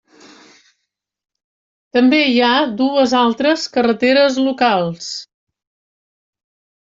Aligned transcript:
També 1.97 2.21
hi 2.29 2.39
ha 2.47 2.53
dues 2.79 3.13
altres 3.19 3.65
carreteres 3.75 4.39
locals. 4.49 5.11